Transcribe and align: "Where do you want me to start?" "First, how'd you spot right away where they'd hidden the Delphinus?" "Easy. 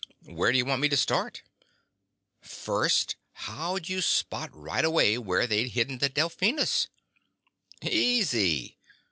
"Where 0.25 0.51
do 0.51 0.57
you 0.57 0.65
want 0.65 0.81
me 0.81 0.89
to 0.89 0.97
start?" 0.97 1.43
"First, 2.41 3.17
how'd 3.33 3.87
you 3.87 4.01
spot 4.01 4.49
right 4.51 4.83
away 4.83 5.15
where 5.19 5.45
they'd 5.45 5.67
hidden 5.73 5.99
the 5.99 6.09
Delphinus?" 6.09 6.87
"Easy. 7.83 8.79